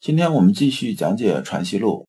[0.00, 2.06] 今天我们继续讲解《传习录》，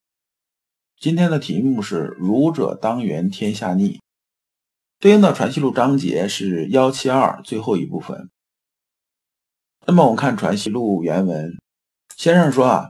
[1.02, 4.00] 今天的题目是“儒者当原天下逆”，
[4.98, 8.30] 对应的《传习录》章节是幺七二最后一部分。
[9.86, 11.60] 那么我们看《传习录》原文，
[12.16, 12.90] 先生说啊：“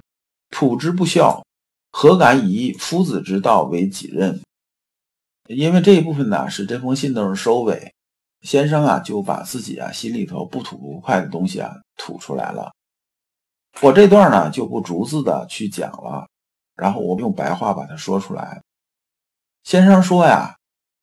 [0.56, 1.44] 仆之不孝，
[1.92, 4.40] 何敢以夫子之道为己任？”
[5.50, 7.92] 因为这一部分呢是这封信的收尾，
[8.42, 12.72] 先生啊就把自己啊心里头不吐不快的东西啊吐出来了。
[13.80, 16.28] 我这段呢就不逐字的去讲了，
[16.76, 18.62] 然后我用白话把它说出来。
[19.64, 20.56] 先生说呀，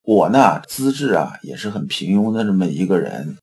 [0.03, 3.37] 我呢资质啊也是很平庸的这么一个人，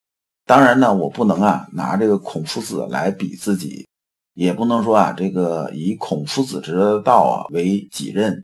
[0.45, 3.87] 当然呢我不能啊拿这个孔夫子来比自己，
[4.35, 8.43] 也不能说啊这个以孔夫子之道啊为己任，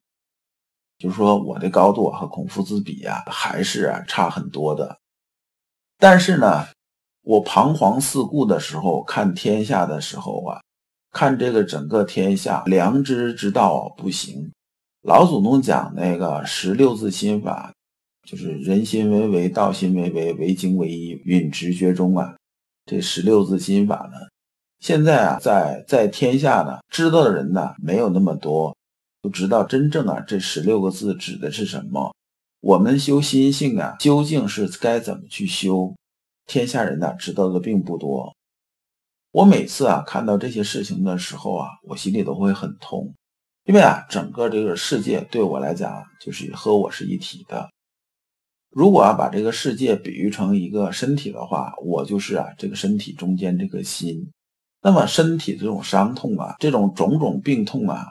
[0.97, 4.97] 就是说我的高度啊和孔夫子比啊还是啊差很多的。
[5.97, 6.67] 但是呢，
[7.21, 10.59] 我彷徨四顾的时候，看天下的时候啊。
[11.11, 14.51] 看这个整个天下，良知之道不行。
[15.03, 17.73] 老祖宗讲那个十六字心法，
[18.27, 22.35] 就是人心为为，道心为为，为精为一，允直觉中啊。
[22.85, 24.17] 这十六字心法呢，
[24.79, 28.75] 现在啊，在在天下呢，知道的人呢没有那么多，
[29.21, 32.13] 不知道真正啊这十六个字指的是什么。
[32.61, 35.93] 我们修心性啊，究竟是该怎么去修？
[36.45, 38.35] 天下人呢知道的并不多。
[39.31, 43.15] 我每次啊看到这些事情的时候啊，我心里都会很痛，
[43.63, 47.69] 因为啊，整个这个世界对我来讲就是和我是一体的。
[48.69, 54.31] 如果啊把这个世界比喻成一个身体的话，我就是啊这个身体中间这个心。
[54.81, 58.07] 那么身体这种伤痛啊，这种种种病痛啊，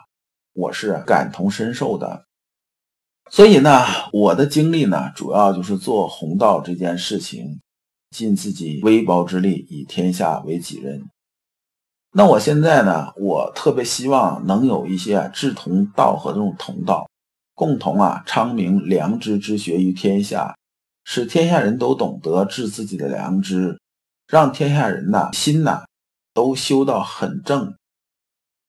[0.53, 2.25] 我是感同身受的。
[3.29, 7.59] 所以呢，我的经历呢，主要就是做弘道这件事情。
[8.11, 11.09] 尽自己微薄之力，以天下为己任。
[12.13, 13.13] 那我现在呢？
[13.15, 17.09] 我特别希望能有一些志同道合的这种同道，
[17.55, 20.53] 共同啊昌明良知之学于天下，
[21.05, 23.79] 使天下人都懂得治自己的良知，
[24.27, 25.85] 让天下人呐心呐
[26.33, 27.73] 都修到很正，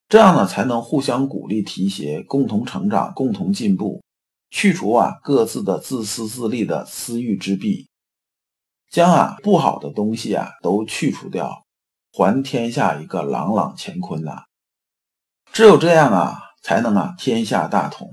[0.07, 4.01] 这样呢才能互相鼓励提携，共同成长，共同进步，
[4.51, 7.87] 去除啊各自的自私自利的私欲之弊。
[8.93, 11.65] 将啊不好的东西啊都去除掉，
[12.11, 14.43] 还天下一个朗朗乾坤呐！
[15.51, 18.07] 只有这样啊，才能啊天下大同。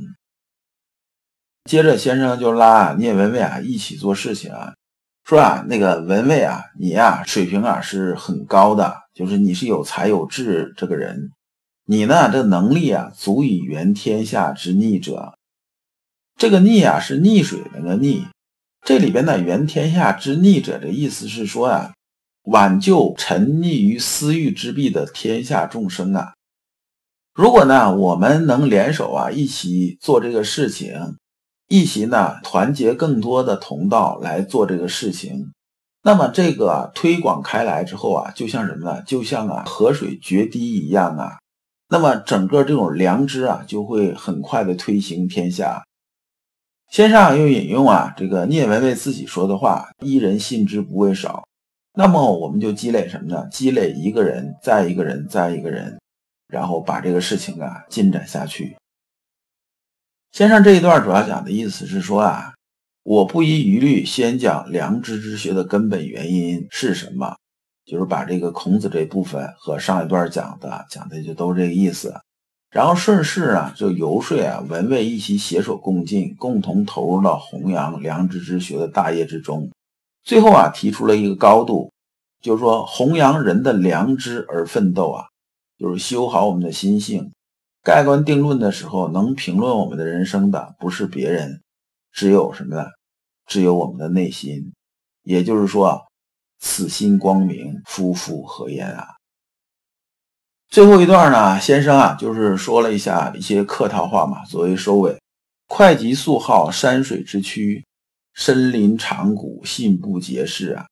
[1.64, 4.72] 接着先生就拉聂文蔚啊一起做事情啊，
[5.22, 11.30] 说啊那个文蔚啊，你呀水平啊是很高的，就是你是有才有智这个人，
[11.84, 15.34] 你呢这能力啊足以圆天下之逆者。
[16.36, 18.26] 这个逆啊是溺水那个逆。
[18.82, 21.92] 这里边呢，原天下之逆者的意思是说啊，
[22.44, 26.34] 挽救沉溺于私欲之弊的天下众生啊。
[27.34, 31.16] 如果呢，我们能联手啊，一起做这个事情，
[31.68, 35.52] 一起呢，团结更多的同道来做这个事情，
[36.02, 39.02] 那么这个推广开来之后啊，就像什么呢？
[39.02, 41.38] 就像啊，河水决堤一样啊。
[41.88, 45.84] 那么整个这种良知啊，就会很快的推行天下。
[46.90, 51.46] 先生又引用啊，这个聂文蔚自己说的话：“一人信之不为少。”
[51.94, 53.46] 那么我们就积累什么呢？
[53.48, 56.00] 积累一个人，再一个人，再一个人，
[56.48, 58.76] 然后把这个事情啊进展下去。
[60.32, 62.54] 先生这一段主要讲的意思是说啊，
[63.04, 67.36] 我不遗余力先讲良知之学的根本原因是什么，
[67.84, 72.12] 就是把这个孔子这部分和上一段讲的讲的就都这个意思。
[72.70, 79.68] 然后顺势啊，就游说啊，文卫一起携手共进，共同投入到弘扬良知之学的大业之中。
[80.22, 81.92] 最后啊，提出了一个高度，
[82.40, 85.24] 就是说弘扬人的良知而奋斗啊，
[85.78, 87.32] 就是修好我们的心性。
[87.82, 91.62] 盖棺定论的时候，能评论我们的人生的不是别人，
[92.12, 92.86] 只有什么呢？
[93.46, 94.72] 只有我们的内心。
[95.22, 96.06] 也就是说，
[96.60, 99.08] 此心光明，夫复何言啊？
[100.70, 105.18] 最后一段呢，先生啊，就是说了一下一些客套话嘛，作为收尾。
[105.66, 107.84] 会稽素号山水之区，
[108.34, 110.86] 深林长谷，信不结事啊。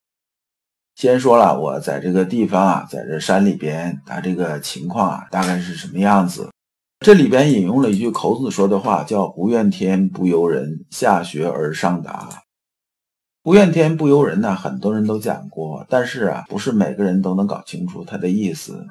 [0.97, 6.51] 先说了我在这个地方啊，在这山里边，他这个情况啊，大概是什么样子？
[6.99, 12.43] 这里边引用了一句孔子说的话，叫“不怨天不尤人，下学而上达”。
[13.45, 18.85] 不怨天不尤人呢，很多人都讲过，但是啊，不是每个人都能搞清楚他的意思。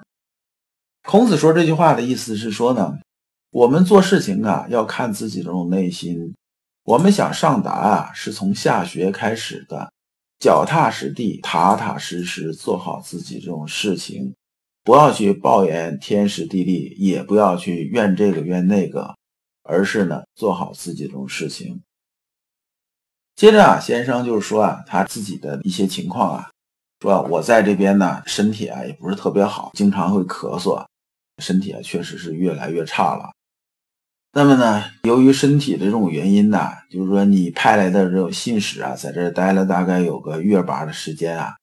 [1.07, 2.99] 孔子说这句话的意思是说呢，
[3.51, 6.35] 我们做事情啊，要看自己这种内心。
[6.83, 9.89] 我们想上达啊，是从下学开始的。
[10.37, 14.35] 脚踏实地、踏踏实实做好自己这种事情，
[14.83, 19.15] 不要去抱怨天时地利，也不要去怨这个怨那个，
[19.63, 21.81] 而是呢做好自己这种事情。
[23.37, 26.49] 接着啊，先生就是说啊，他自己的一些情况啊，
[26.99, 30.85] 说我在这边呢，身体啊也不是特别好，经常会咳嗽，
[31.37, 33.31] 身体啊确实是越来越差了。
[34.33, 41.55] 那么呢，由于身体的这种原因呢，就是说你派来的这种信使啊，在这待了大概有个月把的时间啊。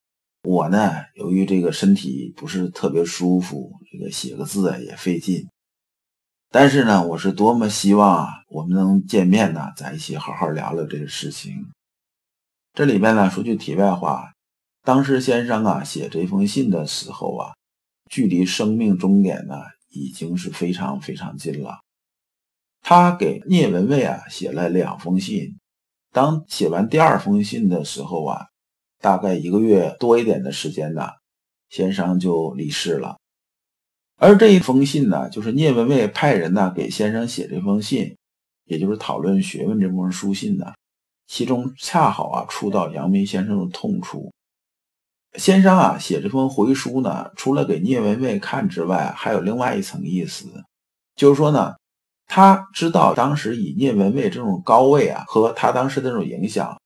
[0.42, 5.48] 我呢，由于这个身体不是特别舒服，这个写个字啊也费劲。
[6.50, 11.66] 但是呢，我是多么希望啊，我们能见面呢，在一起好好聊聊这个事情。
[12.72, 14.32] 这里边呢，说句题外话，
[14.82, 17.54] 当时先生啊写这封信的时候啊，
[18.14, 19.56] 距离生命终点呢，
[19.90, 21.80] 已经是非常非常近了。
[22.80, 25.58] 他给聂文蔚啊写了两封信，
[26.12, 28.46] 当写完第二封信的时候啊，
[29.00, 31.08] 大概一个月多一点的时间呢，
[31.68, 33.16] 先生就离世了。
[34.16, 38.16] 而这一封信呢，就是聂文蔚派人呢给先生写这封信，
[38.66, 40.72] 也就是讨论学问这封书信呢，
[41.26, 44.30] 其中恰好啊触到杨梅先生的痛处。
[45.38, 50.46] 先生啊写这封回书呢，除了给聂文蔚看之外，还有另外一层意思，
[51.16, 51.74] 就是说呢。
[52.26, 56.80] 他知道当时以聂文蔚这种高位啊，和他当时的这种影响，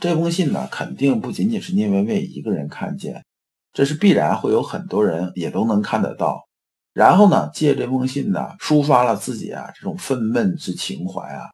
[0.00, 3.24] 这封信呢，肯定不仅仅是聂文蔚一个人看见，
[3.72, 6.46] 这是必然会有很多人也都能看得到。
[6.92, 11.50] 然后呢，借这封信呢，抒发了自己啊这种愤懑之情怀啊。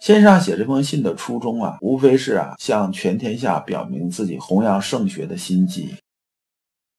[0.00, 5.96] 先生写这封信的初衷啊，无非是啊向全天下表明自己弘扬圣学的心迹。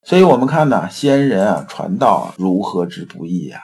[0.02, 3.60] 所以我们看呢，先人啊传道如何之不易呀。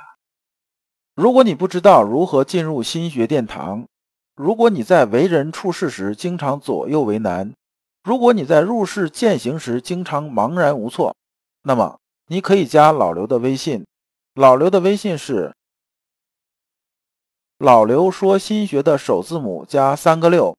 [1.15, 3.87] 如果你不知道如何进入心学殿堂，
[4.35, 7.53] 如果你在为人处事时经常左右为难，
[8.05, 11.15] 如果你在入世践行时经常茫然无措，
[11.63, 11.99] 那么
[12.29, 13.85] 你可以加老刘的微信。
[14.35, 15.55] 老刘的微信是
[17.59, 20.55] 老刘说心学的首字母加三个六。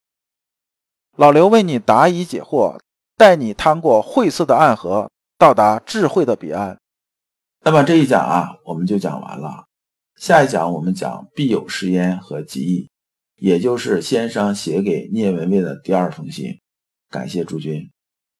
[1.15, 2.79] 老刘为你答疑解惑，
[3.15, 6.79] 带你趟过晦涩的暗河，到达智慧的彼岸。
[7.61, 9.65] 那么这一讲啊，我们就讲完了。
[10.15, 12.89] 下一讲我们讲必有失焉和极意，
[13.35, 16.59] 也就是先生写给聂文蔚的第二封信。
[17.11, 17.91] 感谢诸君。